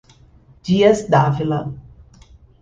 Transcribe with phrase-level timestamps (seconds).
[0.65, 1.61] Dias D´ávila